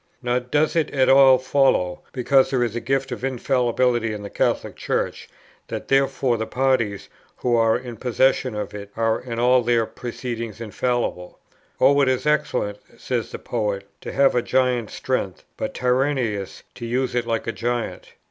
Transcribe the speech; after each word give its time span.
Nor 0.23 0.39
does 0.39 0.75
it 0.75 0.89
at 0.89 1.09
all 1.09 1.37
follow, 1.37 2.01
because 2.11 2.49
there 2.49 2.63
is 2.63 2.75
a 2.75 2.79
gift 2.81 3.11
of 3.11 3.23
infallibility 3.23 4.13
in 4.13 4.23
the 4.23 4.31
Catholic 4.31 4.75
Church, 4.75 5.29
that 5.67 5.89
therefore 5.89 6.37
the 6.37 6.47
parties 6.47 7.07
who 7.37 7.55
are 7.55 7.77
in 7.77 7.97
possession 7.97 8.55
of 8.55 8.73
it 8.73 8.89
are 8.97 9.19
in 9.21 9.37
all 9.37 9.61
their 9.61 9.85
proceedings 9.85 10.59
infallible. 10.59 11.37
"O, 11.79 12.01
it 12.01 12.07
is 12.07 12.25
excellent," 12.25 12.79
says 12.97 13.31
the 13.31 13.37
poet, 13.37 13.85
"to 14.01 14.11
have 14.11 14.33
a 14.33 14.41
giant's 14.41 14.95
strength, 14.95 15.43
but 15.55 15.75
tyrannous, 15.75 16.63
to 16.73 16.87
use 16.87 17.13
it 17.13 17.27
like 17.27 17.45
a 17.45 17.51
giant." 17.51 18.13